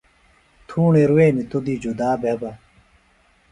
تھوݨی 0.67 1.03
روینی 1.11 1.43
توۡ 1.49 1.61
دی 1.65 1.75
جدا 1.83 2.09
بھےۡ 2.21 2.37
بہ۔ 2.41 2.51